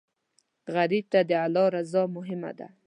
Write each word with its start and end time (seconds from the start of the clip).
غریب 0.75 1.05
ته 1.13 1.19
د 1.29 1.31
الله 1.45 1.65
رضا 1.75 2.03
مهمه 2.15 2.51
ده 2.59 2.67